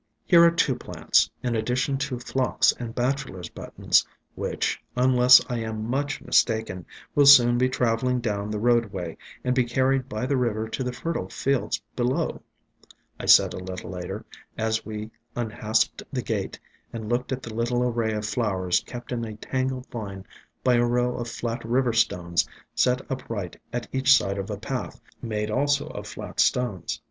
"Here 0.25 0.43
are 0.43 0.49
two 0.49 0.73
plants, 0.75 1.29
in 1.43 1.55
addition 1.55 1.99
to 1.99 2.17
Phlox 2.17 2.71
and 2.79 2.95
Bachelor's 2.95 3.49
Buttons, 3.49 4.03
which, 4.33 4.81
unless 4.95 5.39
I 5.47 5.59
am 5.59 5.87
much 5.87 6.21
mis 6.23 6.43
taken, 6.43 6.87
will 7.13 7.27
soon 7.27 7.59
be 7.59 7.69
travelling 7.69 8.19
down 8.19 8.49
the 8.49 8.57
roadway 8.57 9.15
and 9.43 9.53
be 9.53 9.63
carried 9.63 10.09
by 10.09 10.25
the 10.25 10.37
river 10.37 10.67
to 10.67 10.83
the 10.83 10.91
fertile 10.91 11.29
fields 11.29 11.79
be 11.95 12.01
low," 12.01 12.41
I 13.19 13.27
said 13.27 13.53
a 13.53 13.63
little 13.63 13.91
later, 13.91 14.25
as 14.57 14.83
we 14.83 15.11
unhasped 15.35 16.01
the 16.11 16.23
gate 16.23 16.59
and 16.91 17.07
looked 17.07 17.31
at 17.31 17.43
the 17.43 17.53
little 17.53 17.83
array 17.83 18.13
of 18.13 18.25
flowers 18.25 18.79
kept 18.79 19.11
in 19.11 19.23
a 19.23 19.35
tangled 19.35 19.93
line 19.93 20.25
by 20.63 20.77
a 20.77 20.83
row 20.83 21.15
of 21.15 21.27
flat 21.27 21.63
river 21.63 21.93
stones 21.93 22.49
set 22.73 23.01
upright 23.11 23.55
at 23.71 23.87
each 23.93 24.11
side 24.11 24.39
of 24.39 24.49
a 24.49 24.57
path, 24.57 24.99
made 25.21 25.51
also 25.51 25.89
of 25.89 26.07
flat 26.07 26.39
stones. 26.39 26.99